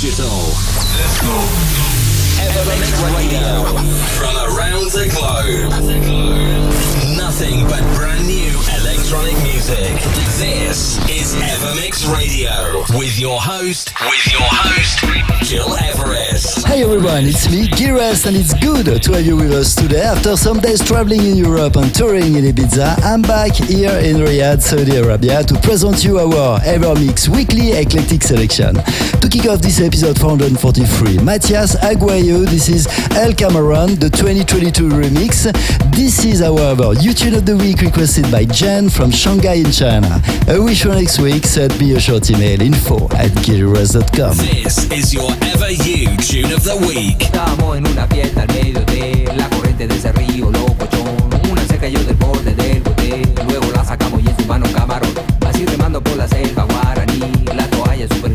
digital. 0.00 0.28
Let's 0.96 1.20
go. 1.20 1.28
Evermix 2.40 2.96
Radio. 3.14 3.64
From 4.16 4.34
around 4.36 4.90
the 4.92 5.10
globe. 5.10 6.49
But 7.40 7.80
brand 7.96 8.26
new 8.26 8.52
electronic 8.82 9.32
music. 9.42 9.96
This 10.36 10.98
is 11.08 11.34
Evermix 11.36 12.04
Radio. 12.14 12.84
With 12.98 13.18
your 13.18 13.40
host, 13.40 13.94
with 13.98 14.30
your 14.30 14.42
host, 14.42 15.48
Gil 15.48 15.74
Everest. 15.74 16.66
Hey 16.66 16.82
everyone, 16.82 17.24
it's 17.24 17.50
me, 17.50 17.66
Gilres, 17.66 18.26
and 18.26 18.36
it's 18.36 18.52
good 18.52 19.02
to 19.02 19.12
have 19.12 19.24
you 19.24 19.36
with 19.36 19.52
us 19.52 19.74
today. 19.74 20.02
After 20.02 20.36
some 20.36 20.60
days 20.60 20.86
traveling 20.86 21.24
in 21.24 21.34
Europe 21.34 21.76
and 21.76 21.94
touring 21.94 22.36
in 22.36 22.44
Ibiza, 22.44 23.02
I'm 23.02 23.22
back 23.22 23.54
here 23.54 23.96
in 24.00 24.16
Riyadh, 24.16 24.60
Saudi 24.60 24.96
Arabia, 24.96 25.42
to 25.44 25.54
present 25.60 26.04
you 26.04 26.18
our 26.18 26.60
Evermix 26.60 27.26
weekly 27.28 27.72
eclectic 27.72 28.22
selection. 28.22 28.74
To 28.74 29.28
kick 29.30 29.46
off 29.46 29.62
this 29.62 29.80
episode 29.80 30.20
443, 30.20 31.16
Matías 31.24 31.74
Aguayo, 31.76 32.44
this 32.44 32.68
is 32.68 32.86
El 33.16 33.32
Camarón, 33.32 33.98
the 33.98 34.10
2022 34.10 34.90
remix. 34.90 35.50
This 35.96 36.24
is, 36.26 36.40
however, 36.40 36.94
YouTube 36.94 37.29
of 37.34 37.44
the 37.44 37.56
Week 37.56 37.80
requested 37.80 38.30
by 38.30 38.44
Jen 38.44 38.88
from 38.88 39.10
Shanghai 39.10 39.54
in 39.54 39.70
China. 39.70 40.22
I 40.48 40.58
wish 40.58 40.82
for 40.82 40.88
next 40.88 41.18
week, 41.18 41.44
send 41.44 41.78
me 41.78 41.94
a 41.94 42.00
short 42.00 42.30
email 42.30 42.60
info 42.60 43.04
at 43.16 43.30
gilres.com. 43.44 44.36
This 44.36 44.90
is 44.90 45.12
your 45.14 45.30
Ever 45.42 45.70
You 45.70 46.16
Tune 46.16 46.52
of 46.52 46.64
the 46.64 46.76
Week. 46.76 47.20
Estábamos 47.20 47.76
en 47.76 47.86
una 47.86 48.06
fiesta 48.06 48.42
al 48.42 48.48
medio 48.48 48.80
de 48.86 49.30
la 49.36 49.48
corriente 49.50 49.86
de 49.86 49.94
ese 49.96 50.12
río 50.12 50.50
locochón. 50.50 51.50
Una 51.50 51.62
se 51.66 51.78
cayó 51.78 52.02
del 52.04 52.16
borde 52.16 52.54
del 52.54 52.80
bote, 52.82 53.22
luego 53.48 53.70
la 53.74 53.84
sacamos 53.84 54.22
y 54.24 54.28
en 54.28 54.36
su 54.36 54.44
mano 54.46 54.66
camarón. 54.72 55.10
Así 55.46 55.66
remando 55.66 56.02
por 56.02 56.16
la 56.16 56.26
selva 56.26 56.64
guaraní, 56.64 57.20
la 57.54 57.66
toalla 57.68 58.08
super 58.08 58.32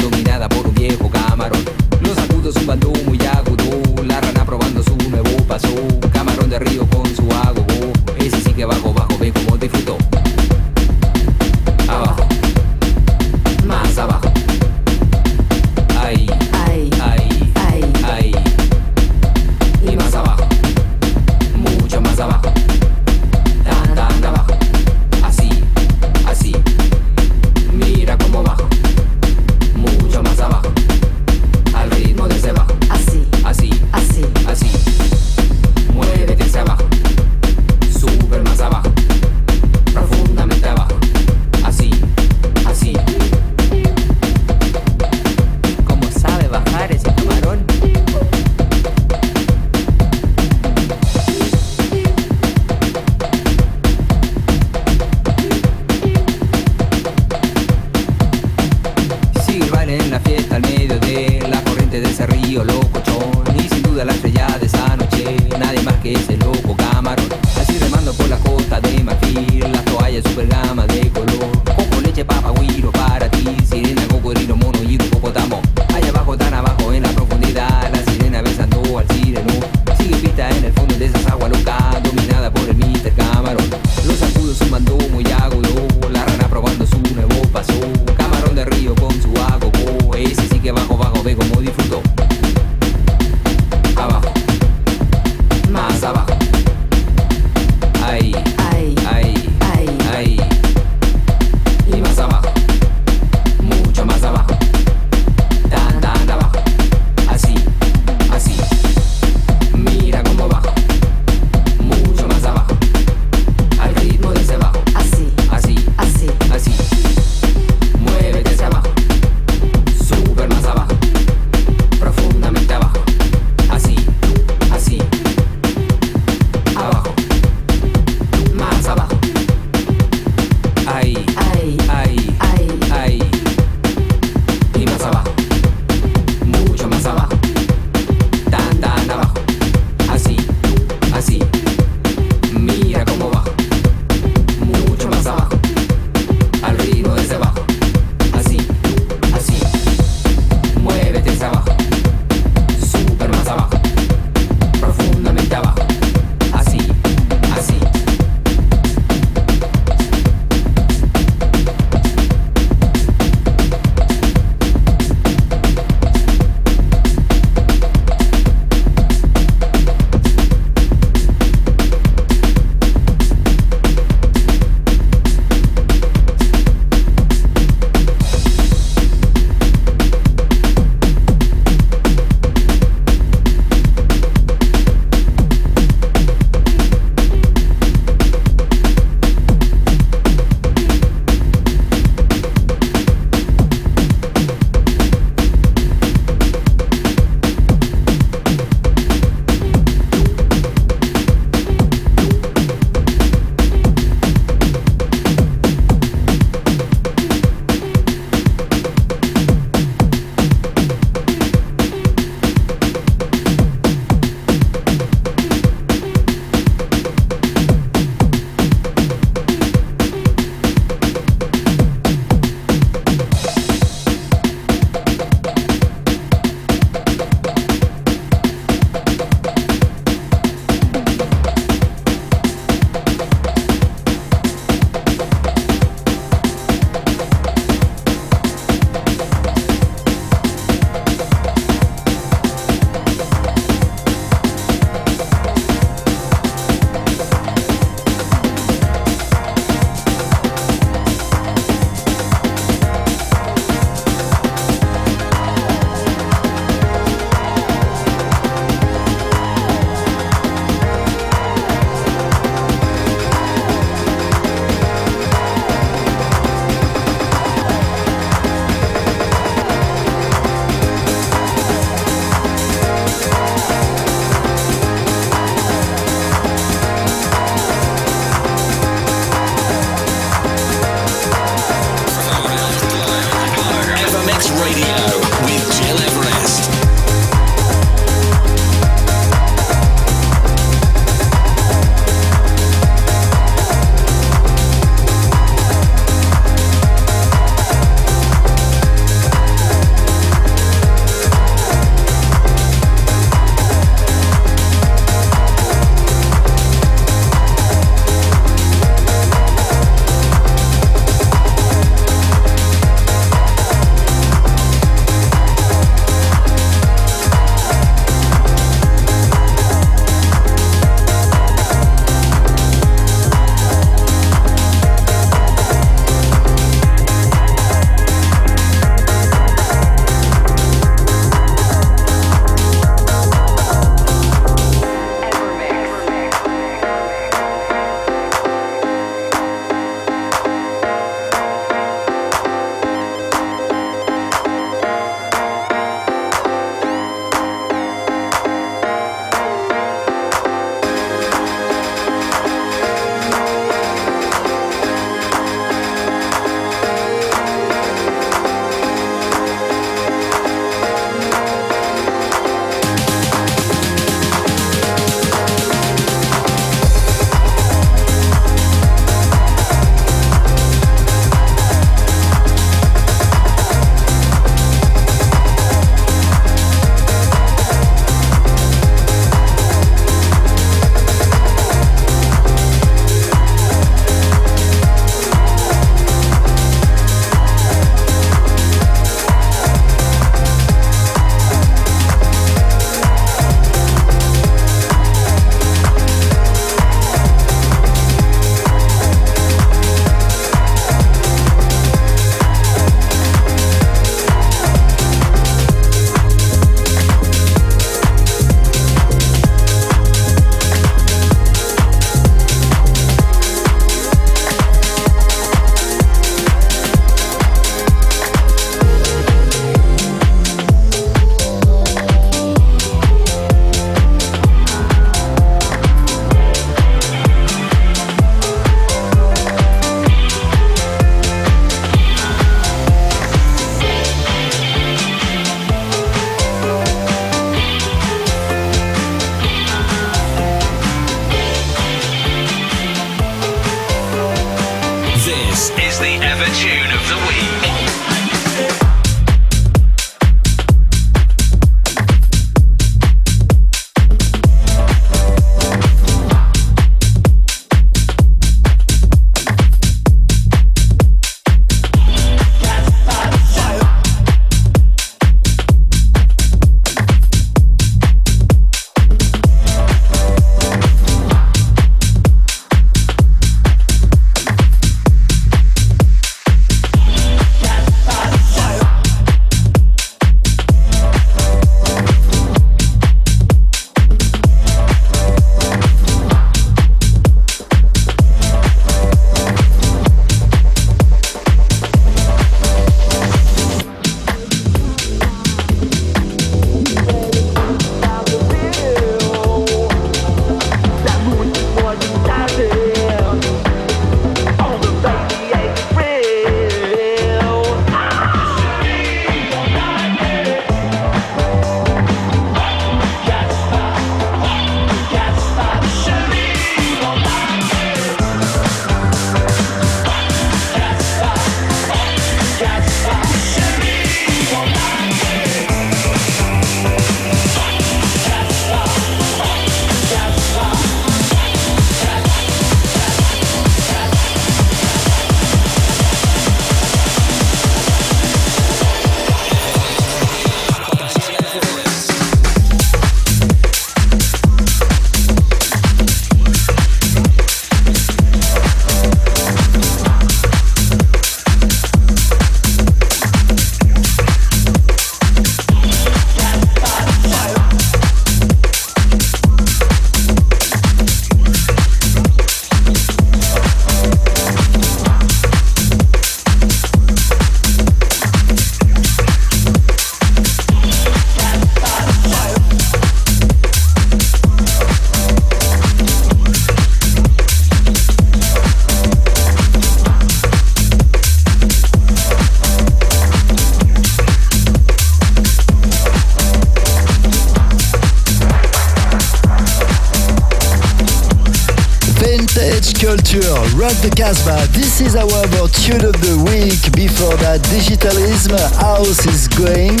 the 593.84 594.08
Casbah. 594.16 594.64
This 594.72 595.00
is 595.00 595.14
our 595.14 595.28
tune 595.68 596.08
of 596.08 596.16
the 596.24 596.40
week. 596.48 596.80
Before 596.96 597.36
that, 597.44 597.60
Digitalism 597.68 598.56
House 598.80 599.26
is 599.28 599.44
going. 599.48 600.00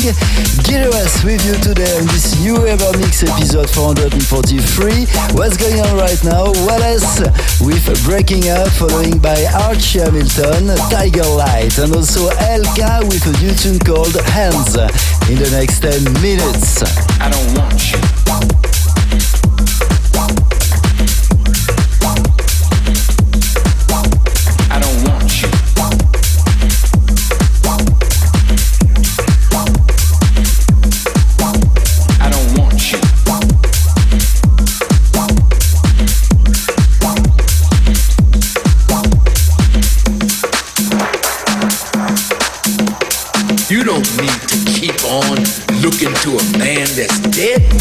Gilres 0.64 1.20
with 1.20 1.44
you 1.44 1.52
today 1.60 1.92
on 2.00 2.08
this 2.08 2.40
new 2.40 2.56
Evermix 2.64 3.20
episode 3.28 3.68
443. 3.68 5.36
What's 5.36 5.60
going 5.60 5.84
on 5.84 6.00
right 6.00 6.16
now? 6.24 6.48
Wallace 6.64 7.20
with 7.60 7.84
Breaking 8.08 8.48
Up, 8.48 8.72
following 8.72 9.20
by 9.20 9.36
Archie 9.68 10.00
Hamilton, 10.00 10.72
Tiger 10.88 11.28
Light, 11.36 11.76
and 11.76 11.92
also 11.92 12.32
Elka 12.48 13.04
with 13.04 13.28
a 13.28 13.34
new 13.44 13.52
tune 13.52 13.76
called 13.84 14.16
Hands 14.32 14.72
in 15.28 15.36
the 15.36 15.50
next 15.52 15.84
10 15.84 16.08
minutes. 16.24 16.80
I 17.20 17.28
don't 17.28 17.52
want 17.52 17.63
dead 47.36 47.73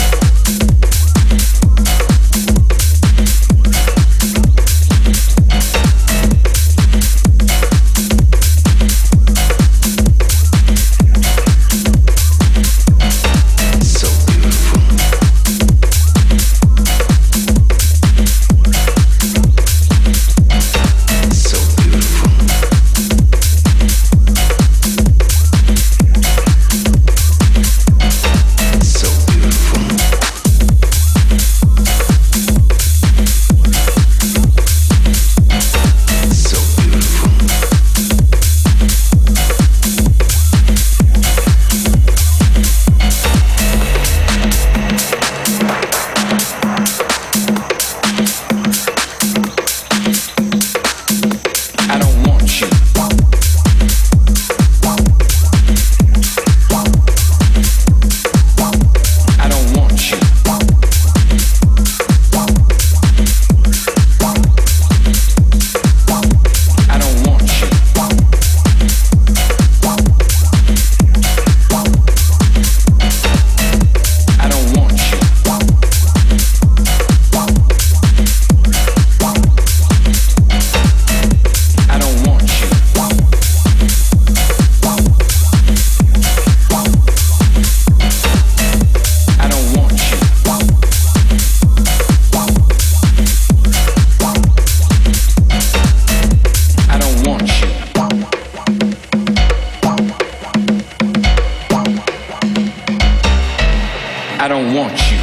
I 104.43 104.49
don't 104.49 104.73
want 104.73 104.91
you. 105.10 105.17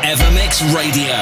Evermix 0.00 0.74
Radio, 0.74 1.12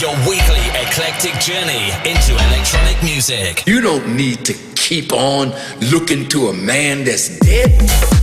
your 0.00 0.16
weekly 0.26 0.64
eclectic 0.80 1.34
journey 1.38 1.90
into 2.08 2.32
electronic 2.48 3.02
music. 3.02 3.66
You 3.66 3.82
don't 3.82 4.16
need 4.16 4.42
to 4.46 4.54
keep 4.74 5.12
on 5.12 5.52
looking 5.92 6.26
to 6.30 6.48
a 6.48 6.54
man 6.54 7.04
that's 7.04 7.38
dead. 7.40 8.17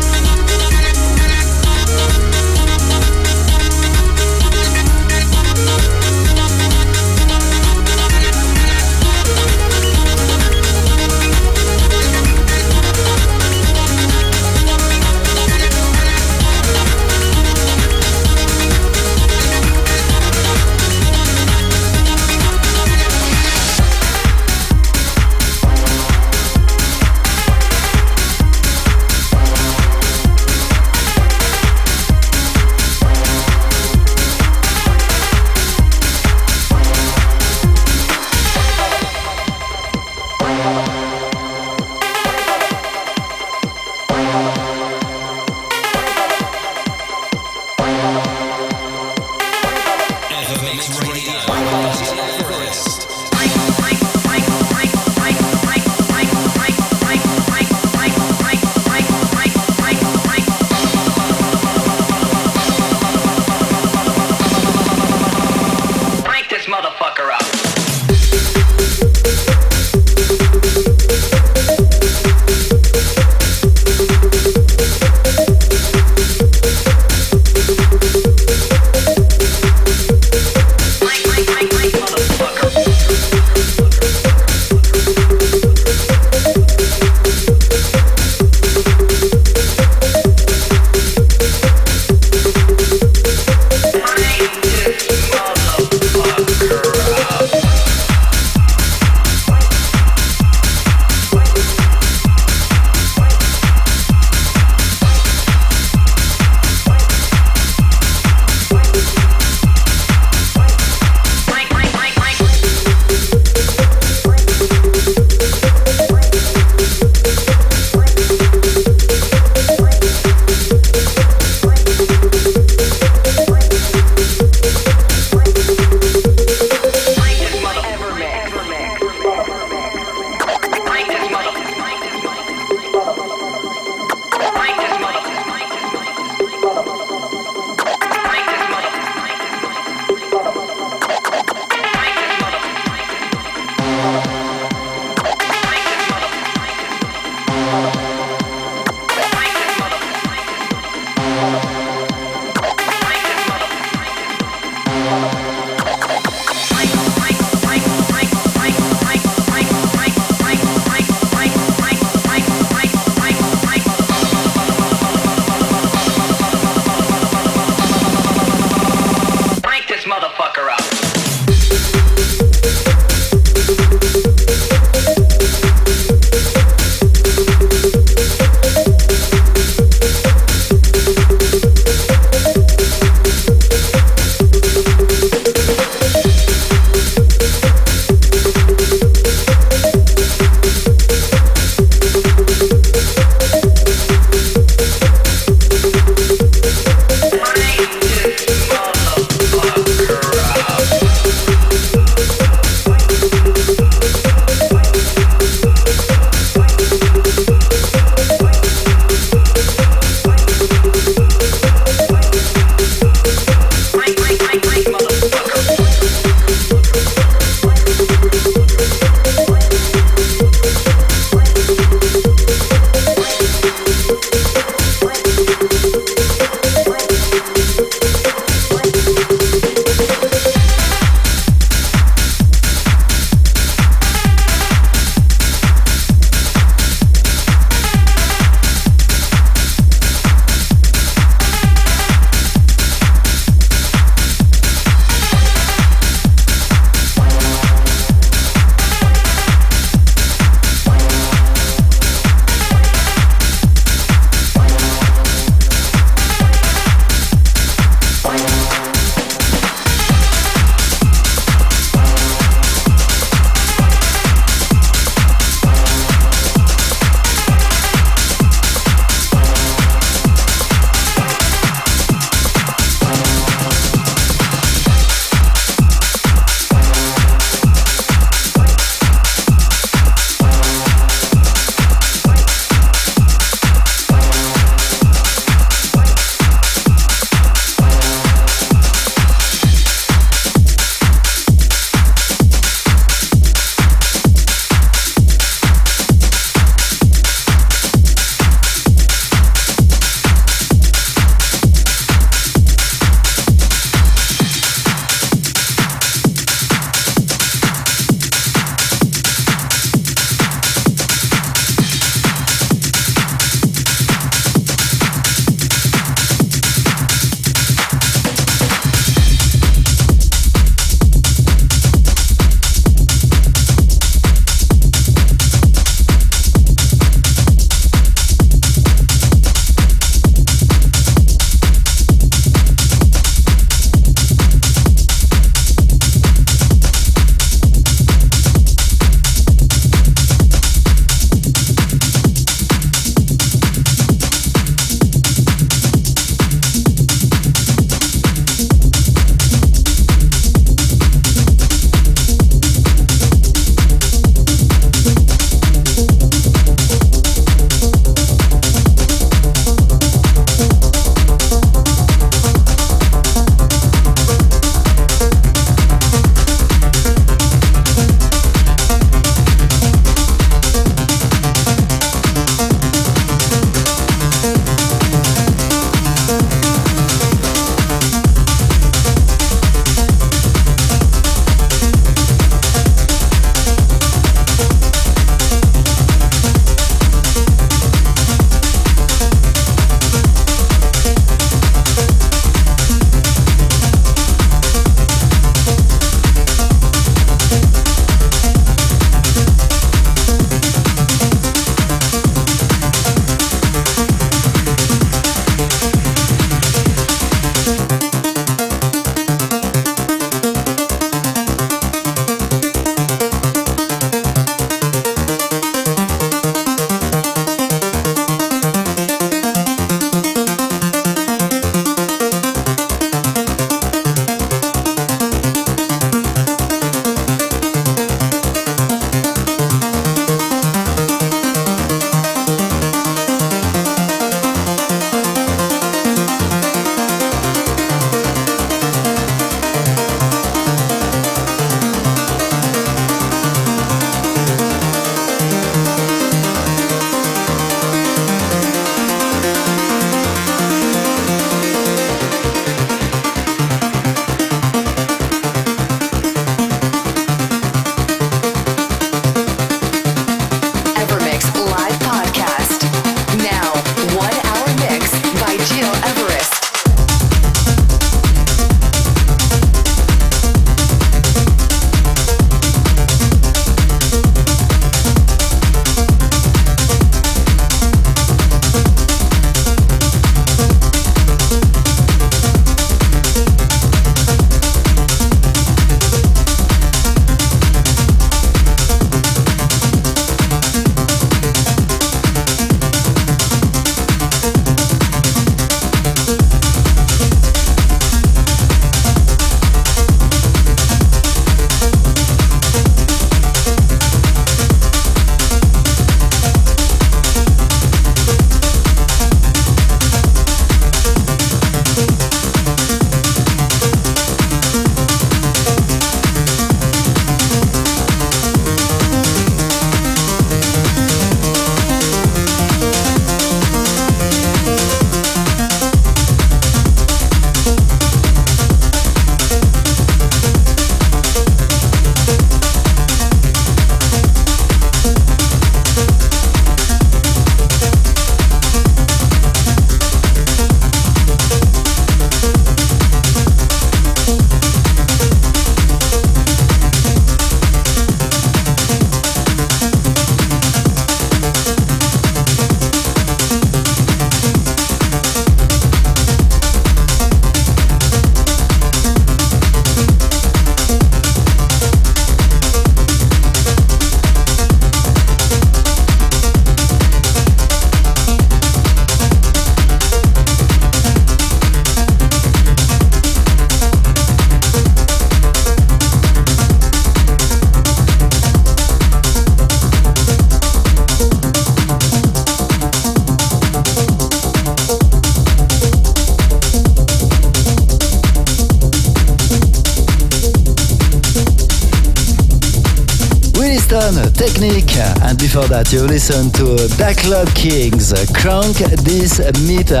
Before 595.52 595.68
that, 595.68 595.92
you 595.92 596.00
listen 596.08 596.48
to 596.56 596.80
Black 596.96 597.20
Club 597.20 597.44
Kings, 597.52 598.08
Crank 598.32 598.80
This 599.04 599.36
Meter, 599.68 600.00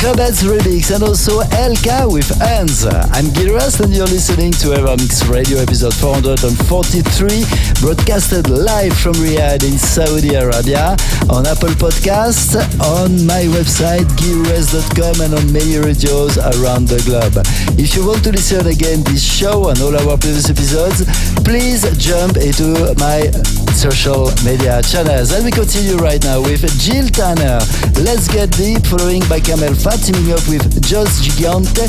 Clubheads 0.00 0.40
Remix, 0.40 0.88
and 0.88 1.04
also 1.04 1.44
Elka 1.52 2.08
with 2.08 2.24
Hands. 2.40 2.88
I'm 3.12 3.28
Gilres, 3.36 3.76
and 3.84 3.92
you're 3.92 4.08
listening 4.08 4.56
to 4.64 4.72
Evermix 4.72 5.28
Radio 5.28 5.60
episode 5.60 5.92
443, 6.00 7.84
broadcasted 7.84 8.48
live 8.48 8.96
from 8.96 9.12
Riyadh 9.20 9.68
in 9.68 9.76
Saudi 9.76 10.32
Arabia 10.32 10.96
on 11.28 11.44
Apple 11.44 11.76
Podcasts, 11.76 12.56
on 12.80 13.20
my 13.28 13.44
website, 13.52 14.08
gilres.com, 14.16 15.20
and 15.20 15.36
on 15.36 15.44
many 15.52 15.76
radios 15.76 16.40
around 16.56 16.88
the 16.88 17.04
globe. 17.04 17.36
If 17.76 17.92
you 17.92 18.08
want 18.08 18.24
to 18.24 18.32
listen 18.32 18.64
again 18.64 19.04
this 19.04 19.20
show 19.20 19.68
and 19.68 19.76
all 19.84 19.92
our 19.92 20.16
previous 20.16 20.48
episodes, 20.48 21.04
please 21.44 21.84
jump 22.00 22.40
into 22.40 22.96
my 22.96 23.28
social 23.76 24.32
media 24.42 24.80
channels. 24.80 25.32
And 25.32 25.44
we 25.44 25.50
continue 25.50 25.96
right 25.96 26.22
now 26.24 26.40
with 26.40 26.64
Jill 26.80 27.06
Tanner. 27.12 27.60
Let's 28.00 28.26
get 28.26 28.50
deep, 28.56 28.80
following 28.88 29.20
by 29.28 29.38
CamelPhat, 29.38 30.00
teaming 30.00 30.32
up 30.32 30.40
with 30.48 30.64
Joss 30.80 31.20
Gigante, 31.20 31.84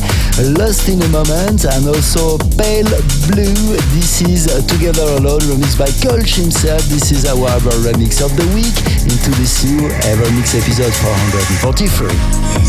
Lost 0.59 0.89
in 0.89 1.01
a 1.01 1.07
Moment, 1.07 1.63
and 1.63 1.87
also 1.87 2.37
Pale 2.59 2.91
Blue. 3.31 3.79
This 3.95 4.21
is 4.21 4.51
Together 4.67 5.07
Alone, 5.15 5.39
remixed 5.47 5.79
by 5.79 5.87
Kolsch 6.03 6.35
himself. 6.35 6.83
This 6.91 7.11
is 7.11 7.25
our 7.25 7.55
remix 7.87 8.19
of 8.19 8.35
the 8.35 8.45
week 8.51 8.75
into 9.07 9.31
this 9.39 9.63
new 9.63 9.87
Evermix 10.03 10.59
episode 10.59 10.93
443. 11.63 12.66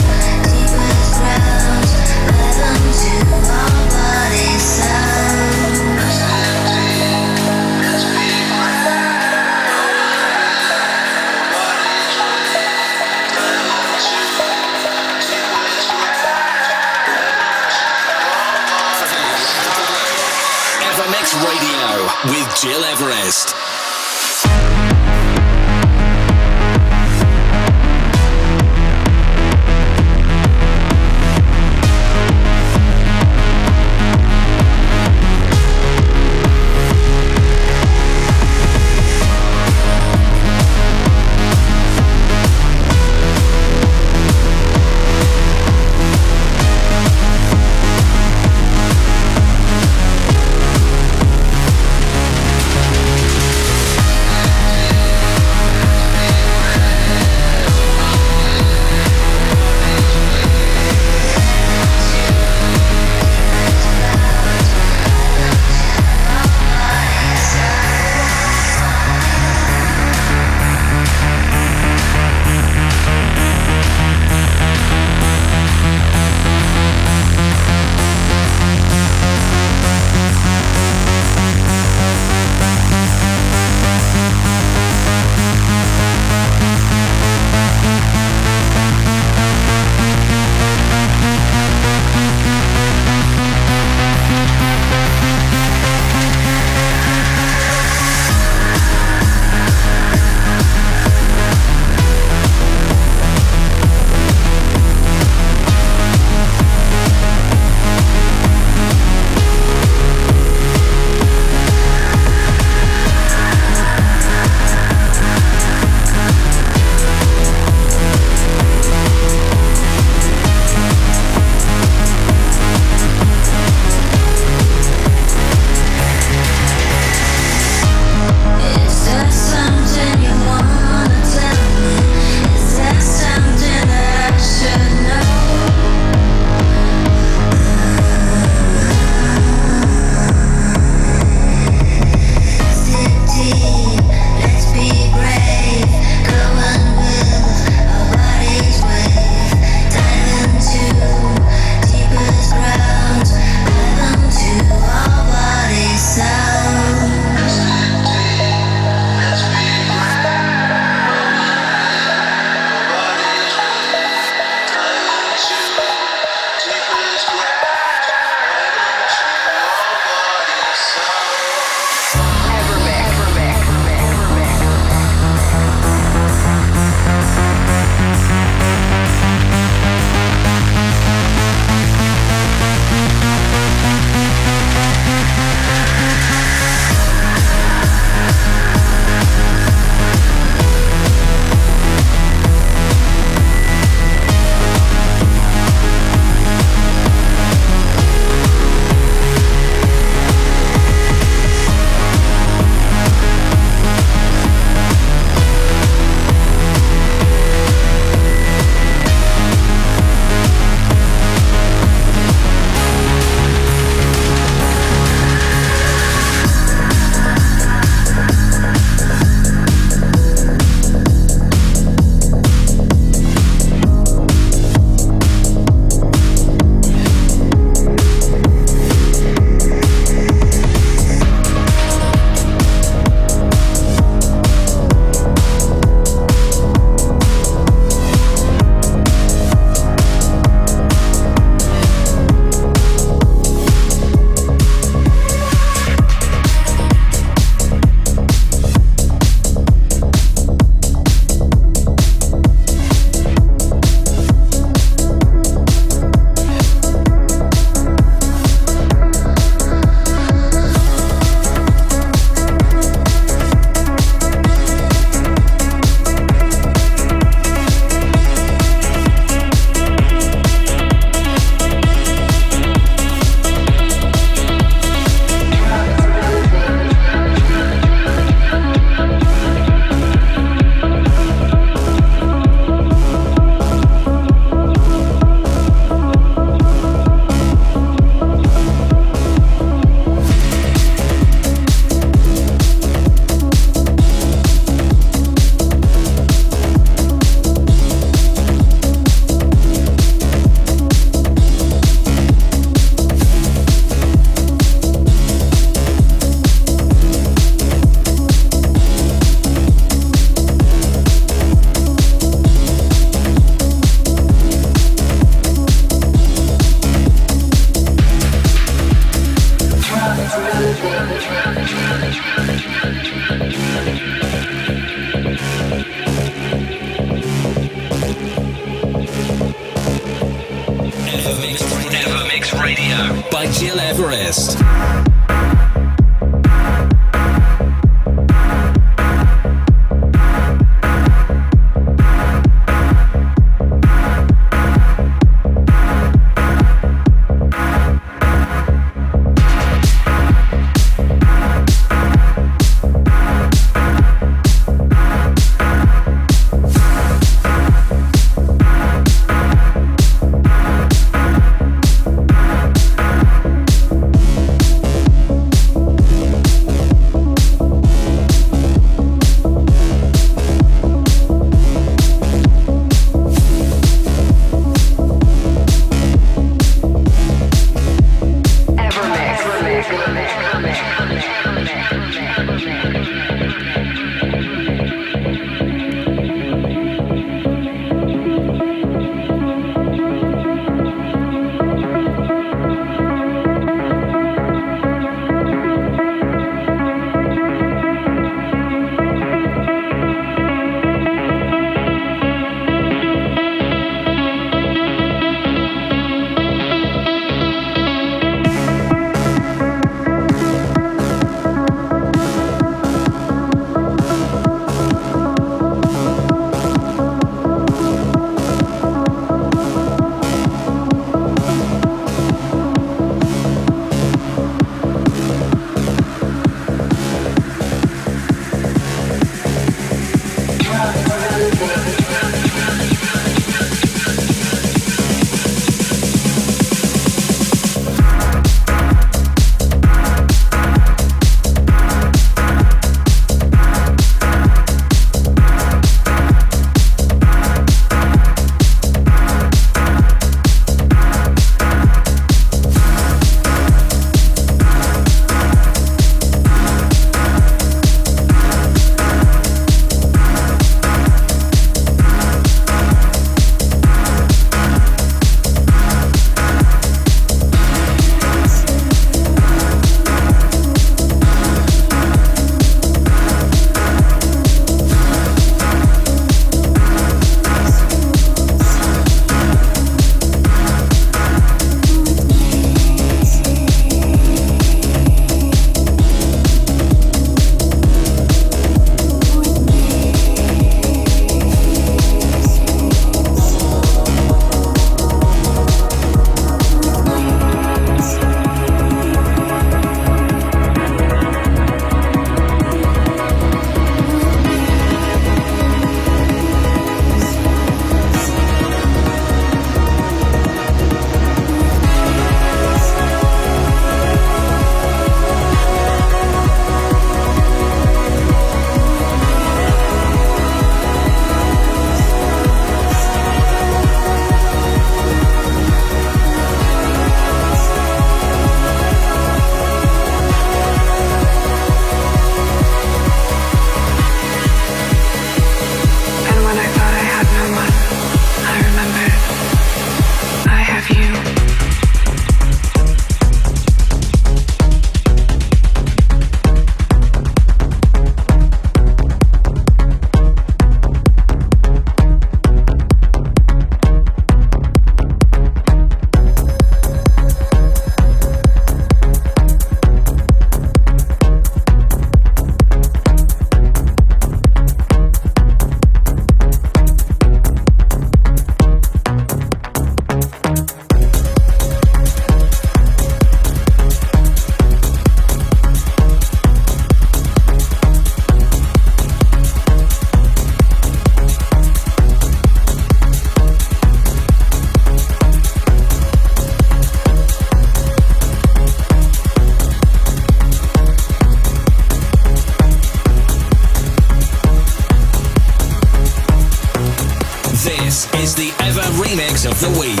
of 599.45 599.59
the 599.59 599.79
week. 599.79 600.00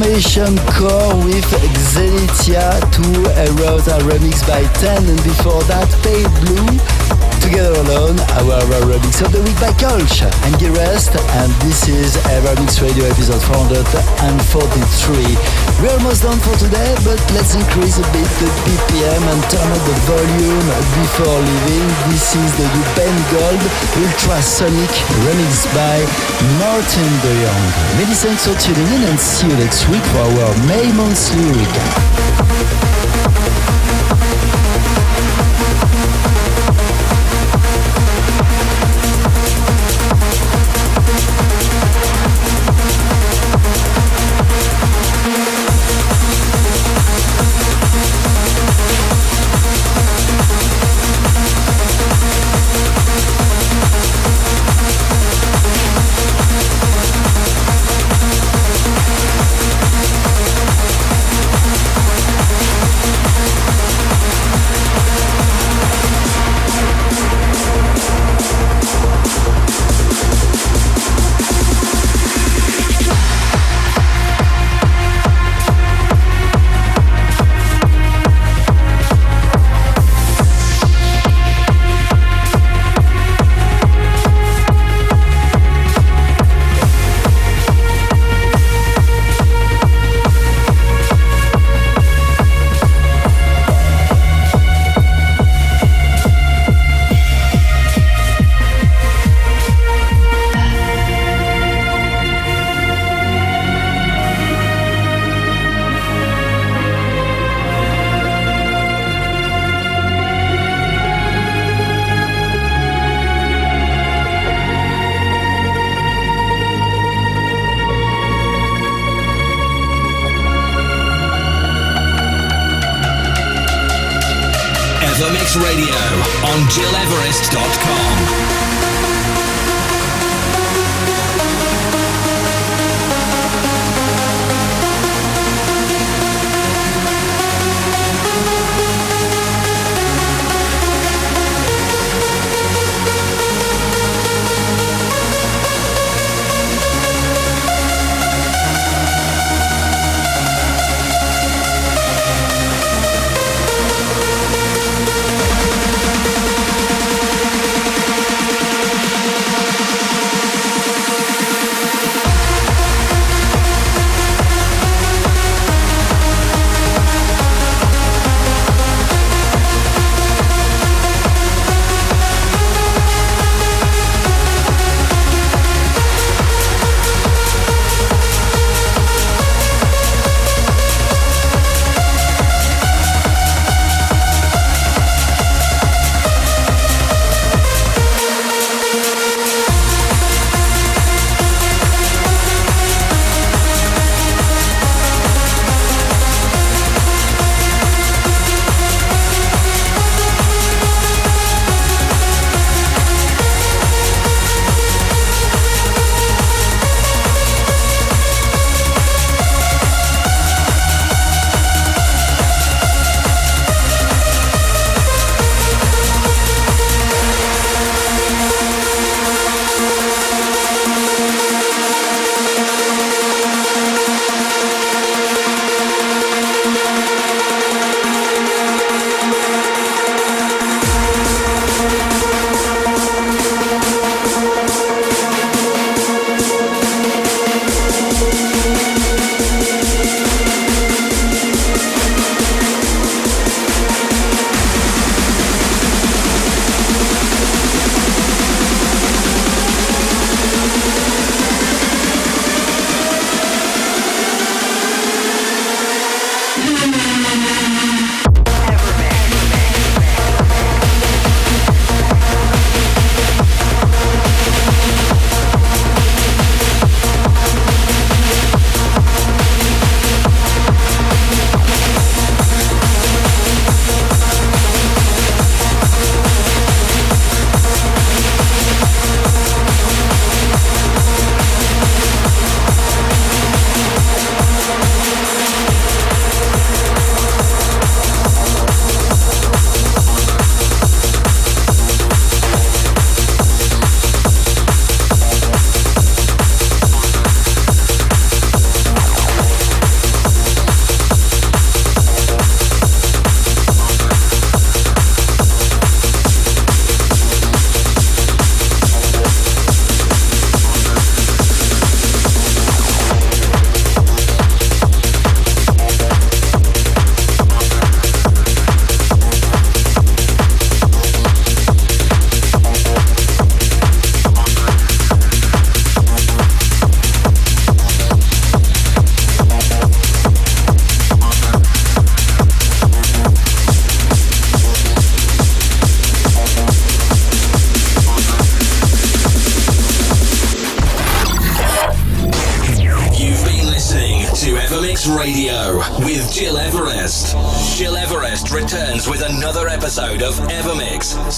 Amalgamation 0.00 0.56
Core 0.72 1.14
with 1.26 1.44
Xenitia 1.92 2.80
2 2.90 3.02
Erosa 3.44 4.00
remix 4.00 4.40
by 4.48 4.64
10 4.78 5.06
and 5.06 5.22
before 5.24 5.62
that 5.64 5.88
Pale 6.02 6.30
Blue 6.40 7.40
Together 7.42 7.78
Alone, 7.80 8.18
our 8.38 8.62
remix 8.88 9.22
of 9.22 9.30
the 9.30 9.42
week 9.42 9.60
by 9.60 9.72
Kolsch. 9.72 10.29
I'm 10.42 10.56
Rest 10.72 11.12
and 11.16 11.52
this 11.60 11.88
is 11.88 12.16
Evermix 12.32 12.80
Radio 12.80 13.04
episode 13.04 13.42
443. 13.44 15.36
We're 15.80 15.92
almost 15.92 16.22
done 16.22 16.38
for 16.40 16.56
today, 16.56 16.92
but 17.04 17.20
let's 17.36 17.54
increase 17.54 17.98
a 18.00 18.06
bit 18.12 18.28
the 18.40 18.48
BPM 18.64 19.22
and 19.28 19.40
turn 19.52 19.68
up 19.68 19.82
the 19.84 19.96
volume 20.08 20.68
before 20.96 21.38
leaving. 21.40 21.86
This 22.08 22.34
is 22.36 22.50
the 22.56 22.68
Ben 22.96 23.16
Gold 23.32 23.62
Ultrasonic 24.00 24.94
remix 25.28 25.68
by 25.76 26.00
Martin 26.56 27.10
De 27.20 27.32
Jong. 27.44 27.64
Many 28.00 28.14
thanks 28.16 28.46
for 28.48 28.56
tuning 28.56 28.88
in 28.96 29.02
and 29.08 29.18
see 29.20 29.46
you 29.46 29.56
next 29.56 29.88
week 29.88 30.04
for 30.12 30.24
our 30.24 30.52
May 30.66 30.90
monthly 30.92 31.44
recap. 31.52 32.09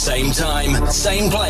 Same 0.03 0.33
time, 0.33 0.91
same 0.91 1.31
place. 1.31 1.42